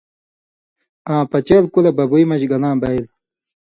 [1.13, 3.05] آں پچېل کُلہۡ بُبوئ مژ گلاں بئیل۔